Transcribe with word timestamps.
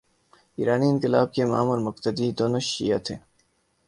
ایرانی 0.57 0.87
انقلاب 0.89 1.33
کے 1.33 1.43
امام 1.43 1.69
اور 1.69 1.79
مقتدی، 1.79 2.31
دونوں 2.31 2.59
شیعہ 2.59 2.97
تھے۔ 2.97 3.15